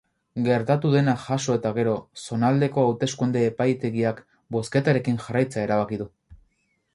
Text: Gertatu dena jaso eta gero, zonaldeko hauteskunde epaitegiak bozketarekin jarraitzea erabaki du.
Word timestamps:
Gertatu 0.45 0.91
dena 0.93 1.11
jaso 1.25 1.57
eta 1.59 1.71
gero, 1.75 1.93
zonaldeko 2.21 2.85
hauteskunde 2.85 3.43
epaitegiak 3.51 4.23
bozketarekin 4.57 5.21
jarraitzea 5.27 5.67
erabaki 5.69 6.03
du. 6.03 6.11